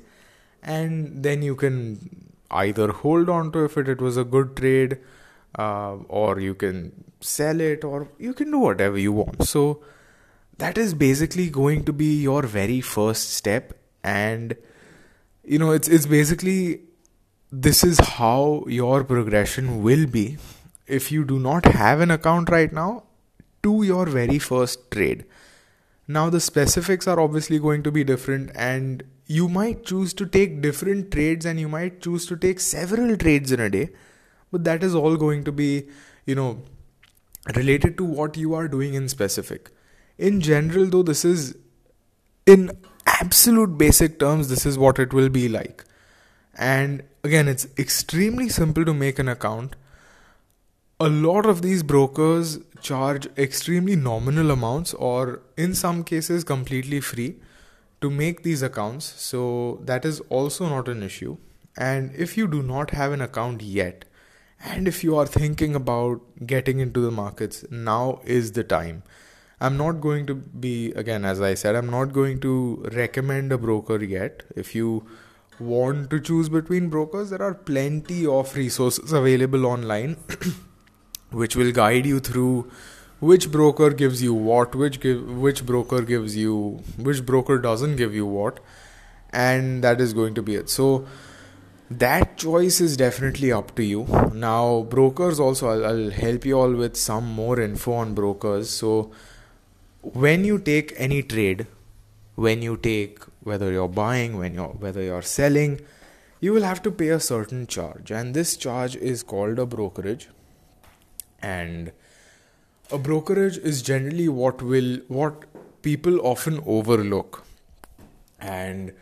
and 0.66 1.24
then 1.24 1.42
you 1.44 1.56
can 1.56 2.32
either 2.52 2.92
hold 2.92 3.30
on 3.30 3.52
to 3.52 3.66
if 3.66 3.78
it, 3.78 3.88
it 3.88 4.02
was 4.02 4.18
a 4.18 4.24
good 4.24 4.56
trade 4.58 4.98
uh, 5.58 5.96
or 6.08 6.40
you 6.40 6.56
can 6.56 7.04
sell 7.22 7.62
it 7.62 7.84
or 7.84 8.10
you 8.18 8.34
can 8.34 8.52
do 8.52 8.60
whatever 8.60 8.98
you 8.98 9.14
want. 9.14 9.48
So 9.48 9.84
that 10.58 10.78
is 10.78 10.94
basically 10.94 11.50
going 11.50 11.86
to 11.86 11.94
be 11.94 12.22
your 12.22 12.44
very 12.44 12.82
first 12.82 13.34
step. 13.34 13.74
And 14.04 14.56
you 15.44 15.60
know 15.60 15.72
it's 15.72 15.88
it's 15.88 16.08
basically 16.08 16.82
this 17.52 17.84
is 17.84 18.00
how 18.00 18.64
your 18.68 19.04
progression 19.04 19.84
will 19.84 20.08
be 20.08 20.38
if 20.88 21.12
you 21.12 21.24
do 21.24 21.40
not 21.40 21.66
have 21.66 22.02
an 22.02 22.12
account 22.12 22.50
right 22.50 22.74
now 22.74 23.04
to 23.64 23.84
your 23.84 24.06
very 24.06 24.40
first 24.40 24.90
trade. 24.92 25.26
Now 26.08 26.30
the 26.30 26.40
specifics 26.40 27.08
are 27.08 27.20
obviously 27.20 27.60
going 27.60 27.84
to 27.84 27.92
be 27.92 28.04
different 28.04 28.52
and 28.56 29.04
you 29.28 29.48
might 29.50 29.86
choose 29.86 30.14
to 30.14 30.26
take 30.26 30.62
different 30.62 31.12
trades 31.12 31.46
and 31.46 31.60
you 31.60 31.68
might 31.68 32.02
choose 32.02 32.26
to 32.28 32.38
take 32.38 32.60
several 32.60 33.16
trades 33.18 33.52
in 33.52 33.60
a 33.60 33.70
day 33.70 33.90
but 34.52 34.64
that 34.64 34.84
is 34.84 34.94
all 34.96 35.18
going 35.18 35.44
to 35.44 35.52
be 35.52 35.88
you 36.26 36.36
know 36.36 36.62
related 37.56 37.98
to 37.98 38.04
what 38.04 38.38
you 38.38 38.54
are 38.56 38.68
doing 38.68 38.94
in 38.96 39.08
specific. 39.08 39.72
In 40.18 40.42
general 40.42 40.86
though 40.88 41.04
this 41.04 41.26
is 41.26 41.56
in 42.46 42.72
absolute 43.06 43.78
basic 43.78 44.20
terms 44.20 44.50
this 44.50 44.66
is 44.66 44.78
what 44.78 45.00
it 45.00 45.14
will 45.14 45.30
be 45.30 45.48
like. 45.50 45.84
And 46.56 47.04
again 47.24 47.48
it's 47.48 47.68
extremely 47.78 48.50
simple 48.50 48.86
to 48.86 48.94
make 48.94 49.20
an 49.20 49.28
account. 49.28 49.76
A 51.00 51.10
lot 51.10 51.46
of 51.46 51.62
these 51.62 51.84
brokers 51.84 52.60
charge 52.82 53.28
extremely 53.38 53.96
nominal 53.96 54.52
amounts 54.52 54.94
or 54.94 55.42
in 55.58 55.74
some 55.74 56.04
cases 56.04 56.44
completely 56.44 57.02
free 57.02 57.36
to 58.02 58.10
make 58.10 58.44
these 58.44 58.62
accounts 58.62 59.06
so 59.22 59.80
that 59.84 60.06
is 60.06 60.20
also 60.30 60.70
not 60.70 60.88
an 60.88 61.04
issue. 61.04 61.38
And 61.78 62.14
if 62.16 62.38
you 62.38 62.48
do 62.48 62.62
not 62.64 62.92
have 62.92 63.12
an 63.12 63.22
account 63.22 63.62
yet 63.62 64.06
and 64.64 64.88
if 64.88 65.04
you 65.04 65.18
are 65.18 65.26
thinking 65.26 65.76
about 65.76 66.22
getting 66.46 66.80
into 66.80 67.02
the 67.02 67.12
markets 67.12 67.66
now 67.70 68.22
is 68.24 68.54
the 68.54 68.64
time. 68.64 69.04
I'm 69.60 69.78
not 69.78 70.02
going 70.02 70.26
to 70.28 70.36
be 70.36 70.92
again 70.94 71.24
as 71.24 71.40
i 71.42 71.54
said 71.54 71.76
i'm 71.76 71.90
not 71.90 72.12
going 72.12 72.42
to 72.42 72.86
recommend 72.94 73.52
a 73.52 73.58
broker 73.58 74.04
yet. 74.04 74.44
If 74.56 74.76
you 74.76 75.06
want 75.60 76.10
to 76.10 76.20
choose 76.20 76.50
between 76.50 76.90
brokers 76.90 77.30
there 77.30 77.42
are 77.42 77.54
plenty 77.54 78.26
of 78.28 78.56
resources 78.56 79.14
available 79.14 79.66
online 79.66 80.18
which 81.32 81.56
will 81.56 81.72
guide 81.72 82.06
you 82.06 82.20
through 82.20 82.70
which 83.20 83.52
broker 83.52 83.90
gives 83.90 84.22
you 84.22 84.34
what? 84.34 84.76
Which 84.76 85.00
give 85.00 85.38
which 85.38 85.66
broker 85.66 86.02
gives 86.02 86.36
you 86.36 86.82
which 86.98 87.26
broker 87.26 87.58
doesn't 87.58 87.96
give 87.96 88.14
you 88.14 88.26
what? 88.26 88.60
And 89.32 89.84
that 89.84 90.02
is 90.02 90.14
going 90.14 90.36
to 90.36 90.42
be 90.42 90.56
it. 90.56 90.70
So 90.70 91.06
that 91.90 92.38
choice 92.38 92.82
is 92.82 92.98
definitely 92.98 93.52
up 93.52 93.76
to 93.76 93.84
you. 93.84 94.06
Now 94.34 94.84
brokers 94.84 95.40
also 95.40 95.70
I'll, 95.70 95.86
I'll 95.86 96.10
help 96.10 96.46
you 96.46 96.60
all 96.60 96.74
with 96.74 96.98
some 96.98 97.26
more 97.26 97.60
info 97.60 97.94
on 97.94 98.14
brokers. 98.14 98.70
So 98.70 99.12
when 100.02 100.46
you 100.46 100.60
take 100.60 100.94
any 100.98 101.24
trade 101.24 101.68
when 102.36 102.62
you 102.62 102.78
take 102.78 103.24
whether 103.44 103.72
you're 103.72 103.88
buying 103.88 104.38
when 104.38 104.54
you're 104.54 104.76
whether 104.86 105.02
you're 105.02 105.22
selling 105.22 105.80
you 106.46 106.54
will 106.54 106.64
have 106.64 106.82
to 106.84 106.92
pay 106.92 107.10
a 107.10 107.20
certain 107.20 107.66
charge. 107.66 108.12
And 108.12 108.34
this 108.34 108.56
charge 108.56 108.96
is 108.96 109.24
called 109.24 109.58
a 109.58 109.66
brokerage. 109.66 110.28
And 111.42 111.92
a 112.92 112.98
brokerage 112.98 113.58
is 113.58 113.82
generally 113.82 114.30
what 114.30 114.62
will 114.62 115.00
what 115.08 115.46
people 115.82 116.20
often 116.22 116.62
overlook. 116.66 117.44
And 118.40 118.94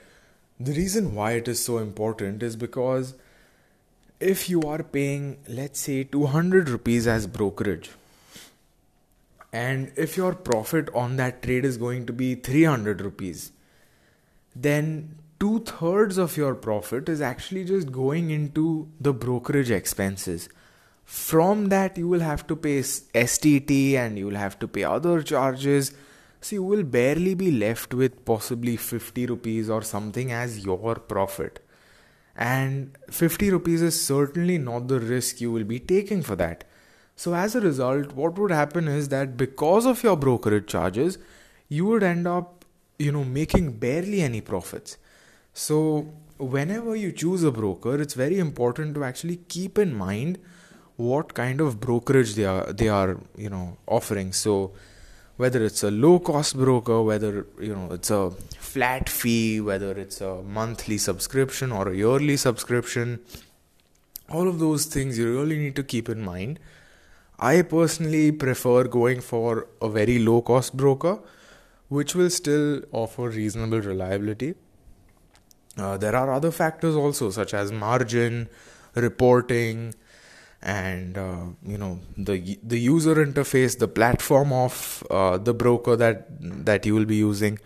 the 0.60 0.74
reason 0.74 1.16
why 1.16 1.34
it 1.34 1.48
is 1.48 1.63
so 1.63 1.80
important 1.80 2.44
is 2.44 2.56
because 2.56 3.16
if 4.20 4.50
you 4.50 4.62
are 4.62 4.84
paying 4.84 5.38
let's 5.48 5.80
say 5.80 6.04
200 6.04 6.70
rupees 6.70 7.08
as 7.08 7.28
brokerage 7.28 7.90
and 9.52 9.92
if 9.96 10.16
your 10.16 10.34
profit 10.34 10.90
on 10.94 11.18
that 11.18 11.42
trade 11.42 11.66
is 11.66 11.75
going 11.78 12.06
to 12.06 12.13
be 12.13 12.36
300 12.36 13.02
rupees 13.02 13.52
then 14.56 15.16
two 15.40 15.60
thirds 15.72 16.18
of 16.18 16.38
your 16.38 16.56
profit 16.56 17.10
is 17.10 17.20
actually 17.22 17.66
just 17.66 17.92
going 17.92 18.30
into 18.30 18.88
the 19.02 19.12
brokerage 19.12 19.72
expenses 19.72 20.48
from 21.05 21.69
that, 21.69 21.98
you 21.98 22.07
will 22.07 22.22
have 22.22 22.48
to 22.48 22.55
pay 22.55 22.79
STT 22.79 23.93
and 23.93 24.17
you 24.17 24.27
will 24.27 24.36
have 24.36 24.57
to 24.60 24.67
pay 24.67 24.83
other 24.83 25.22
charges. 25.22 25.93
So 26.41 26.55
you 26.55 26.63
will 26.63 26.83
barely 26.83 27.36
be 27.36 27.51
left 27.51 27.93
with 27.93 28.25
possibly 28.25 28.77
50 28.77 29.27
rupees 29.27 29.69
or 29.69 29.81
something 29.81 30.31
as 30.31 30.65
your 30.65 30.95
profit. 30.95 31.60
And 32.36 32.98
50 33.10 33.51
rupees 33.51 33.81
is 33.81 34.05
certainly 34.05 34.57
not 34.57 34.88
the 34.88 35.00
risk 35.00 35.39
you 35.39 35.51
will 35.51 35.63
be 35.63 35.79
taking 35.79 36.24
for 36.24 36.36
that. 36.38 36.63
So, 37.15 37.36
as 37.36 37.53
a 37.53 37.62
result, 37.62 38.13
what 38.13 38.39
would 38.39 38.50
happen 38.50 38.88
is 38.88 39.10
that 39.10 39.38
because 39.38 39.86
of 39.86 40.01
your 40.01 40.17
brokerage 40.17 40.65
charges, 40.65 41.19
you 41.69 41.86
would 41.86 42.01
end 42.01 42.27
up, 42.27 42.65
you 42.98 43.12
know, 43.12 43.24
making 43.24 43.74
barely 43.74 44.22
any 44.22 44.41
profits. 44.41 44.98
So, 45.53 46.12
whenever 46.38 46.95
you 46.95 47.12
choose 47.12 47.43
a 47.43 47.51
broker, 47.51 48.01
it's 48.01 48.15
very 48.15 48.39
important 48.39 48.95
to 48.95 49.03
actually 49.03 49.38
keep 49.48 49.77
in 49.77 49.93
mind 49.93 50.39
what 50.96 51.34
kind 51.34 51.60
of 51.60 51.80
brokerage 51.80 52.36
they 52.36 52.46
are 52.46 52.72
they 52.72 52.90
are 52.90 53.18
you 53.38 53.50
know 53.50 53.78
offering. 53.88 54.34
So 54.34 54.72
whether 55.38 55.64
it's 55.64 55.84
a 55.84 55.92
low 55.92 56.20
cost 56.20 56.56
broker 56.56 57.02
whether 57.02 57.48
you 57.60 57.76
know 57.76 57.92
it's 57.92 58.12
a 58.12 58.32
flat 58.60 59.10
fee 59.10 59.60
whether 59.60 59.92
it's 59.92 60.22
a 60.22 60.42
monthly 60.44 60.98
subscription 60.98 61.72
or 61.72 61.90
a 61.90 61.96
yearly 61.96 62.38
subscription 62.38 63.20
all 64.30 64.48
of 64.48 64.60
those 64.60 64.86
things 64.86 65.18
you 65.18 65.40
really 65.40 65.58
need 65.58 65.76
to 65.76 65.84
keep 65.84 66.10
in 66.10 66.22
mind. 66.24 66.60
I 67.40 67.62
personally 67.62 68.32
prefer 68.32 68.84
going 68.86 69.22
for 69.22 69.68
a 69.82 69.90
very 69.90 70.20
low 70.20 70.42
cost 70.42 70.78
broker 70.78 71.20
which 71.90 72.16
will 72.16 72.30
still 72.30 72.82
offer 72.92 73.30
reasonable 73.30 73.82
reliability. 73.82 74.56
Uh, 75.78 75.98
there 75.98 76.16
are 76.16 76.32
other 76.32 76.52
factors 76.52 76.96
also 76.96 77.30
such 77.32 77.54
as 77.54 77.72
margin 77.72 78.48
reporting 78.96 79.94
and 80.63 81.17
uh, 81.17 81.46
you 81.65 81.77
know 81.77 82.00
the 82.17 82.58
the 82.63 82.79
user 82.79 83.15
interface 83.15 83.77
the 83.77 83.88
platform 83.88 84.53
of 84.53 85.05
uh, 85.12 85.38
the 85.38 85.53
broker 85.53 85.96
that 85.96 86.27
that 86.39 86.86
you 86.86 86.96
will 86.96 87.05
be 87.05 87.17
using 87.17 87.60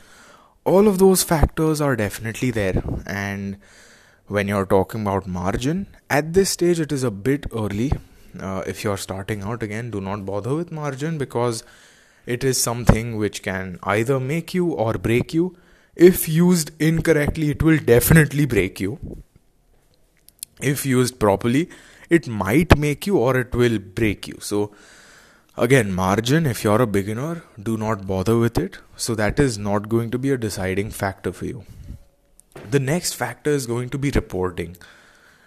all 0.68 0.88
of 0.89 1.00
those 1.00 1.24
factors 1.24 1.80
are 1.80 1.96
definitely 1.96 2.51
there. 2.51 2.84
And 3.06 3.58
when 4.27 4.50
you're 4.50 4.66
talking 4.66 5.01
about 5.01 5.25
margin 5.25 5.88
at 6.10 6.34
this 6.34 6.50
stage 6.50 6.82
it 6.86 6.92
is 6.92 7.04
a 7.04 7.12
bit 7.12 7.46
early. 7.54 7.92
Uh, 8.38 8.63
if 8.68 8.84
you're 8.84 8.98
starting 8.98 9.44
out 9.44 9.63
again 9.63 9.89
do 9.92 10.01
not 10.01 10.25
bother 10.25 10.56
with 10.56 10.72
margin 10.72 11.18
because 11.18 11.63
it 12.25 12.44
is 12.44 12.62
something 12.62 13.16
which 13.16 13.42
can 13.42 13.80
either 13.84 14.20
make 14.20 14.54
you 14.54 14.74
or 14.74 14.94
break 14.96 15.34
you. 15.34 15.56
If 15.96 16.27
used 16.27 16.72
incorrectly 16.80 17.51
it 17.51 17.63
will 17.63 17.77
definitely 17.77 18.46
break 18.46 18.82
you. 18.82 19.00
If 20.60 20.86
used 20.86 21.18
properly 21.18 21.70
it 22.10 22.28
might 22.28 22.78
make 22.78 23.08
you 23.08 23.18
or 23.18 23.38
it 23.38 23.54
will 23.54 23.80
break 23.80 24.28
you. 24.28 24.38
So, 24.40 24.72
again, 25.58 25.94
margin, 25.94 26.46
if 26.46 26.64
you're 26.64 26.82
a 26.82 26.88
beginner, 26.88 27.44
do 27.62 27.78
not 27.78 28.08
bother 28.08 28.38
with 28.38 28.58
it. 28.58 28.80
So, 28.96 29.16
that 29.16 29.40
is 29.40 29.58
not 29.58 29.90
going 29.90 30.12
to 30.12 30.18
be 30.18 30.32
a 30.32 30.38
deciding 30.38 30.92
factor 30.92 31.32
for 31.32 31.46
you. 31.46 31.66
The 32.70 32.80
next 32.80 33.14
factor 33.14 33.52
is 33.52 33.68
going 33.68 33.90
to 33.90 33.98
be 33.98 34.12
reporting. 34.12 34.78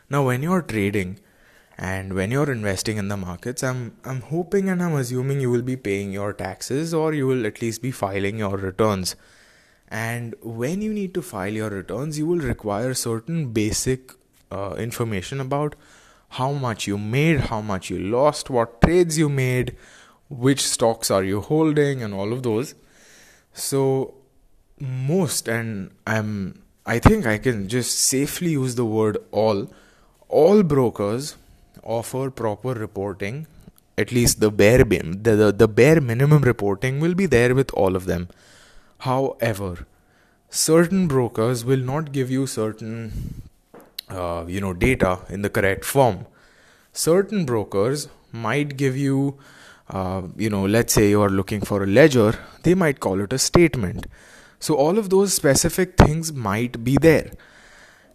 Now, 0.09 0.27
when 0.27 0.43
you're 0.43 0.63
trading 0.63 1.19
and 1.77 2.15
when 2.15 2.31
you're 2.31 2.51
investing 2.51 2.99
in 2.99 3.09
the 3.09 3.17
markets, 3.17 3.63
I'm 3.63 3.97
I'm 4.05 4.21
hoping 4.21 4.69
and 4.69 4.83
I'm 4.83 4.95
assuming 4.95 5.41
you 5.41 5.51
will 5.51 5.63
be 5.63 5.77
paying 5.77 6.13
your 6.13 6.33
taxes 6.33 6.93
or 6.93 7.15
you 7.15 7.27
will 7.27 7.47
at 7.47 7.63
least 7.63 7.83
be 7.83 7.91
filing 7.91 8.39
your 8.39 8.57
returns. 8.57 9.17
And 9.89 10.35
when 10.41 10.83
you 10.83 10.93
need 10.93 11.15
to 11.15 11.23
file 11.23 11.53
your 11.53 11.71
returns, 11.71 12.19
you 12.19 12.27
will 12.27 12.39
require 12.39 12.95
certain 12.95 13.53
basic 13.53 14.13
uh, 14.51 14.75
information 14.79 15.41
about 15.41 15.75
how 16.31 16.53
much 16.53 16.87
you 16.87 16.97
made, 16.97 17.41
how 17.41 17.61
much 17.61 17.91
you 17.91 17.99
lost, 17.99 18.51
what 18.51 18.81
trades 18.81 19.19
you 19.19 19.29
made, 19.29 19.77
which 20.29 20.63
stocks 20.65 21.11
are 21.11 21.25
you 21.25 21.41
holding, 21.41 22.03
and 22.03 22.15
all 22.15 22.33
of 22.33 22.45
those. 22.45 22.75
So, 23.53 24.15
most, 24.79 25.49
and 25.49 25.91
I'm, 26.07 26.63
I 26.87 27.01
think 27.01 27.27
I 27.27 27.39
can 27.39 27.69
just 27.69 27.99
safely 27.99 28.53
use 28.53 28.77
the 28.77 28.85
word 28.85 29.19
all, 29.33 29.73
all 30.29 30.63
brokers 30.63 31.37
offer 31.83 32.31
proper 32.31 32.75
reporting. 32.75 33.47
At 33.99 34.13
least 34.13 34.41
the 34.41 34.51
bare 34.51 34.85
the, 34.85 35.37
the, 35.37 35.53
the 35.53 35.69
bare 35.69 36.01
minimum 36.01 36.43
reporting 36.43 37.01
will 37.01 37.15
be 37.15 37.27
there 37.27 37.55
with 37.55 37.75
all 37.75 37.97
of 37.97 38.07
them. 38.07 38.29
However, 38.99 39.87
certain 40.49 41.09
brokers 41.09 41.65
will 41.65 41.81
not 41.81 42.13
give 42.13 42.31
you 42.31 42.47
certain 42.47 43.43
uh, 44.13 44.45
you 44.47 44.61
know 44.61 44.73
data 44.73 45.19
in 45.29 45.43
the 45.43 45.51
correct 45.51 45.85
form. 45.85 46.27
Certain 46.93 47.45
brokers 47.45 48.09
might 48.33 48.77
give 48.77 48.97
you 48.97 49.39
uh, 49.89 50.23
you 50.37 50.51
know 50.51 50.65
let's 50.65 50.93
say 50.93 51.11
you 51.11 51.21
are 51.21 51.31
looking 51.31 51.61
for 51.61 51.83
a 51.83 51.87
ledger, 51.87 52.39
they 52.63 52.75
might 52.75 53.01
call 53.01 53.21
it 53.21 53.33
a 53.33 53.39
statement. 53.39 54.07
So 54.59 54.75
all 54.75 54.99
of 54.99 55.09
those 55.11 55.33
specific 55.33 55.97
things 55.97 56.33
might 56.33 56.85
be 56.85 56.97
there. 57.01 57.31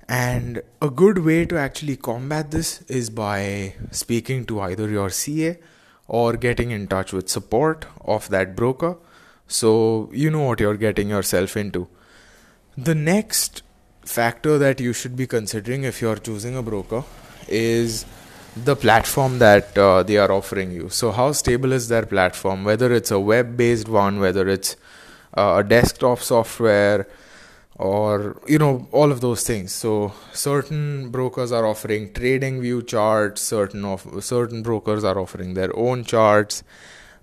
And 0.07 0.61
a 0.79 0.91
good 0.91 1.17
way 1.25 1.45
to 1.45 1.57
actually 1.57 1.95
combat 1.95 2.51
this 2.51 2.81
is 2.83 3.09
by 3.09 3.73
speaking 3.89 4.45
to 4.45 4.61
either 4.61 4.87
your 4.87 5.09
CA 5.09 5.57
or 6.07 6.33
getting 6.33 6.69
in 6.69 6.87
touch 6.87 7.11
with 7.11 7.27
support 7.27 7.87
of 8.01 8.29
that 8.29 8.55
broker 8.55 8.97
so 9.47 10.09
you 10.11 10.29
know 10.29 10.43
what 10.43 10.59
you're 10.59 10.77
getting 10.77 11.09
yourself 11.09 11.55
into. 11.55 11.87
The 12.77 12.95
next 12.95 13.61
factor 14.05 14.57
that 14.57 14.79
you 14.79 14.93
should 14.93 15.15
be 15.15 15.27
considering 15.27 15.83
if 15.83 16.01
you're 16.01 16.17
choosing 16.17 16.55
a 16.55 16.61
broker 16.61 17.03
is 17.47 18.05
the 18.55 18.75
platform 18.75 19.39
that 19.39 19.77
uh, 19.77 20.03
they 20.03 20.17
are 20.17 20.31
offering 20.31 20.71
you. 20.71 20.89
So, 20.89 21.11
how 21.11 21.31
stable 21.33 21.73
is 21.73 21.87
their 21.87 22.05
platform? 22.05 22.63
Whether 22.63 22.93
it's 22.93 23.11
a 23.11 23.19
web 23.19 23.57
based 23.57 23.89
one, 23.89 24.19
whether 24.19 24.47
it's 24.47 24.77
uh, 25.35 25.55
a 25.59 25.63
desktop 25.63 26.19
software, 26.19 27.07
or 27.77 28.41
you 28.47 28.57
know 28.57 28.87
all 28.91 29.11
of 29.11 29.19
those 29.19 29.45
things 29.45 29.73
so 29.73 30.13
certain 30.31 31.09
brokers 31.09 31.51
are 31.51 31.65
offering 31.65 32.11
trading 32.13 32.61
view 32.61 32.81
charts 32.81 33.41
certain 33.41 33.83
of 33.83 34.23
certain 34.23 34.63
brokers 34.63 35.03
are 35.03 35.19
offering 35.19 35.55
their 35.55 35.75
own 35.75 36.03
charts 36.03 36.63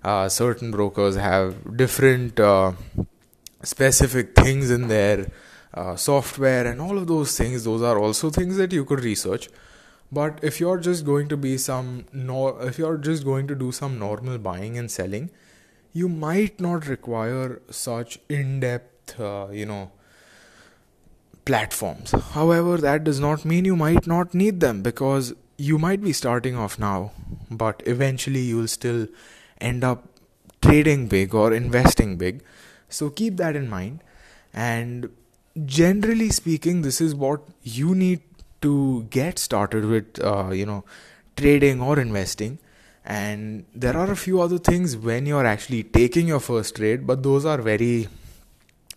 uh, 0.03 0.29
certain 0.29 0.69
brokers 0.69 1.15
have 1.15 1.75
different 1.75 2.39
uh, 2.39 2.71
specific 3.63 4.35
things 4.35 4.69
in 4.69 4.89
their 4.89 5.25
uh, 5.73 5.95
software 5.95 6.65
and 6.67 6.81
all 6.81 6.97
of 6.97 7.07
those 7.07 7.37
things 7.37 7.63
those 7.63 7.81
are 7.81 7.97
also 7.99 8.29
things 8.29 8.57
that 8.57 8.71
you 8.71 8.85
could 8.85 9.03
research 9.03 9.49
but 10.11 10.39
if 10.43 10.59
you're 10.59 10.77
just 10.77 11.05
going 11.05 11.27
to 11.27 11.37
be 11.37 11.57
some 11.57 12.05
no 12.11 12.47
if 12.59 12.77
you're 12.77 12.97
just 12.97 13.25
going 13.25 13.47
to 13.47 13.55
do 13.55 13.71
some 13.71 13.97
normal 13.97 14.37
buying 14.37 14.77
and 14.77 14.91
selling 14.91 15.29
you 15.93 16.07
might 16.07 16.59
not 16.59 16.87
require 16.87 17.61
such 17.69 18.19
in-depth 18.29 19.19
uh, 19.19 19.47
you 19.51 19.65
know 19.65 19.91
platforms 21.45 22.11
however 22.33 22.77
that 22.77 23.03
does 23.03 23.19
not 23.19 23.43
mean 23.43 23.65
you 23.65 23.75
might 23.75 24.07
not 24.07 24.33
need 24.33 24.59
them 24.59 24.81
because 24.81 25.33
you 25.57 25.77
might 25.77 26.01
be 26.01 26.13
starting 26.13 26.55
off 26.55 26.79
now 26.79 27.11
but 27.49 27.81
eventually 27.85 28.39
you 28.39 28.57
will 28.57 28.67
still 28.67 29.07
end 29.59 29.83
up 29.83 30.07
trading 30.61 31.07
big 31.07 31.35
or 31.35 31.53
investing 31.53 32.17
big. 32.17 32.43
So 32.89 33.09
keep 33.09 33.37
that 33.37 33.55
in 33.55 33.69
mind. 33.69 33.99
And 34.53 35.09
generally 35.65 36.29
speaking, 36.29 36.81
this 36.81 37.01
is 37.01 37.13
what 37.15 37.41
you 37.61 37.95
need 37.95 38.21
to 38.61 39.03
get 39.09 39.39
started 39.39 39.85
with, 39.85 40.19
uh, 40.23 40.49
you 40.51 40.65
know, 40.65 40.83
trading 41.35 41.81
or 41.81 41.99
investing. 41.99 42.59
And 43.05 43.65
there 43.75 43.97
are 43.97 44.09
a 44.09 44.15
few 44.15 44.41
other 44.41 44.57
things 44.57 44.95
when 44.95 45.25
you're 45.25 45.45
actually 45.45 45.83
taking 45.83 46.27
your 46.27 46.39
first 46.39 46.75
trade, 46.75 47.05
but 47.05 47.21
those 47.21 47.45
are 47.45 47.61
very 47.61 48.07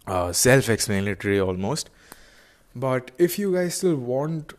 uh, 0.07 0.33
self 0.33 0.69
explanatory 0.69 1.41
almost. 1.41 1.91
But 2.75 3.11
if 3.19 3.39
you 3.39 3.55
guys 3.55 3.75
still 3.75 3.97
want, 3.97 4.53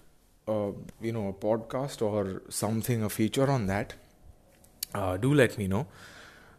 uh, 0.47 0.71
you 1.01 1.13
know, 1.13 1.29
a 1.29 1.33
podcast 1.33 2.01
or 2.01 2.41
something, 2.49 3.03
a 3.03 3.09
feature 3.09 3.49
on 3.49 3.67
that, 3.67 3.93
uh, 4.93 5.17
do 5.17 5.33
let 5.33 5.57
me 5.57 5.67
know. 5.67 5.87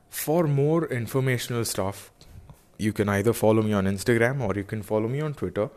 For 0.09 0.46
more 0.46 0.87
informational 0.87 1.64
stuff, 1.66 2.11
you 2.79 2.93
can 2.93 3.09
either 3.09 3.33
follow 3.33 3.62
me 3.62 3.73
on 3.73 3.85
Instagram 3.87 4.41
or 4.41 4.55
you 4.55 4.64
can 4.64 4.83
follow 4.83 5.09
me 5.09 5.21
on 5.21 5.35
Twitter 5.35 5.69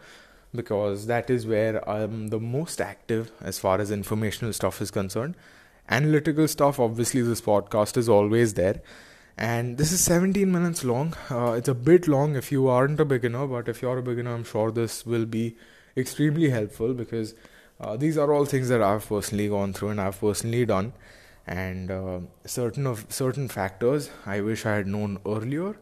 because 0.54 1.08
that 1.08 1.30
is 1.30 1.46
where 1.46 1.88
I'm 1.90 2.28
the 2.28 2.40
most 2.40 2.80
active 2.82 3.32
as 3.42 3.58
far 3.60 3.80
as 3.80 3.92
informational 3.92 4.54
stuff 4.54 4.82
is 4.82 4.92
concerned. 4.92 5.36
Analytical 5.90 6.48
stuff, 6.48 6.80
obviously, 6.80 7.22
this 7.22 7.42
podcast 7.42 7.98
is 7.98 8.08
always 8.08 8.54
there. 8.54 8.82
And 9.38 9.78
this 9.78 9.92
is 9.92 10.04
17 10.04 10.52
minutes 10.52 10.84
long. 10.84 11.16
Uh, 11.30 11.54
it's 11.54 11.70
a 11.70 11.74
bit 11.74 12.08
long 12.08 12.36
if 12.36 12.52
you 12.52 12.68
aren't 12.68 13.00
a 13.00 13.06
beginner, 13.06 13.48
but 13.48 13.68
if 13.68 13.82
you're 13.82 13.98
a 13.98 14.04
beginner, 14.04 14.34
I'm 14.34 14.44
sure 14.44 14.72
this 14.72 15.06
will 15.06 15.26
be 15.26 15.56
extremely 15.98 16.50
helpful 16.50 16.94
because 16.94 17.34
uh, 17.80 17.98
these 17.98 18.18
are 18.18 18.32
all 18.32 18.46
things 18.46 18.70
that 18.70 18.82
I've 18.82 19.08
personally 19.08 19.48
gone 19.48 19.74
through 19.74 19.90
and 19.90 20.02
I've 20.02 20.20
personally 20.20 20.66
done 20.66 20.94
and 21.48 21.90
uh, 21.90 22.20
certain 22.46 22.86
of 22.86 23.06
certain 23.10 23.48
factors 23.48 24.10
I 24.26 24.42
wish 24.42 24.66
I 24.66 24.76
had 24.76 24.88
known 24.88 25.20
earlier. 25.26 25.76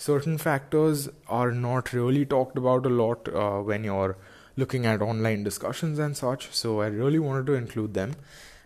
Certain 0.00 0.38
factors 0.38 1.08
are 1.28 1.52
not 1.52 1.92
really 1.92 2.24
talked 2.24 2.56
about 2.56 2.86
a 2.86 2.88
lot 2.88 3.28
uh, 3.28 3.58
when 3.60 3.84
you're 3.84 4.16
looking 4.56 4.86
at 4.86 5.02
online 5.02 5.42
discussions 5.44 5.98
and 5.98 6.16
such. 6.16 6.48
So 6.52 6.80
I 6.80 6.86
really 6.86 7.18
wanted 7.18 7.44
to 7.48 7.52
include 7.52 7.92
them, 7.92 8.14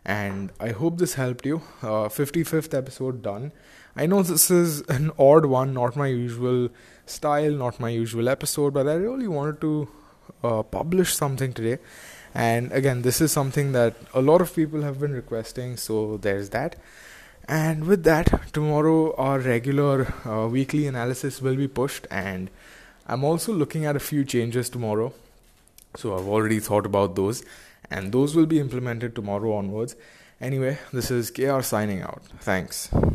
and 0.05 0.53
I 0.61 0.69
hope 0.69 0.99
this 0.99 1.15
helped 1.15 1.45
you. 1.45 1.57
Uh, 1.83 2.09
55th 2.19 2.73
episode 2.73 3.21
done. 3.23 3.51
I 3.97 4.07
know 4.07 4.23
this 4.23 4.49
is 4.49 4.83
an 4.83 5.11
odd 5.19 5.47
one, 5.47 5.75
not 5.75 5.97
my 5.97 6.07
usual 6.07 6.69
style, 7.05 7.51
not 7.51 7.81
my 7.81 7.91
usual 7.91 8.29
episode, 8.29 8.73
but 8.73 8.87
I 8.87 8.95
really 8.95 9.27
wanted 9.27 9.61
to 9.63 9.89
uh, 10.45 10.63
publish 10.63 11.17
something 11.17 11.53
today 11.53 11.79
and 12.35 12.73
again 12.73 13.03
this 13.03 13.21
is 13.21 13.31
something 13.31 13.73
that 13.73 13.95
a 14.13 14.21
lot 14.21 14.41
of 14.41 14.55
people 14.55 14.83
have 14.83 14.99
been 14.99 15.13
requesting 15.13 15.77
so 15.77 16.17
there's 16.17 16.51
that 16.51 16.77
and 17.49 17.85
with 17.85 18.05
that 18.05 18.53
tomorrow 18.53 19.15
our 19.17 19.39
regular 19.39 20.13
uh, 20.27 20.47
weekly 20.49 20.87
analysis 20.87 21.41
will 21.43 21.57
be 21.57 21.69
pushed 21.69 22.07
and 22.11 22.51
i'm 23.07 23.25
also 23.25 23.53
looking 23.53 23.85
at 23.85 23.97
a 23.97 24.01
few 24.01 24.25
changes 24.25 24.71
tomorrow. 24.71 25.13
So 25.97 26.17
i've 26.17 26.27
already 26.27 26.61
thought 26.61 26.87
about 26.87 27.15
those 27.17 27.45
and 27.91 28.13
those 28.13 28.35
will 28.35 28.47
be 28.47 28.59
implemented 28.59 29.15
tomorrow 29.15 29.55
onwards. 29.57 29.95
Anyway 30.41 30.79
this 30.93 31.11
is 31.11 31.31
kr 31.31 31.61
signing 31.61 32.03
out. 32.03 32.23
Thanks 32.41 32.89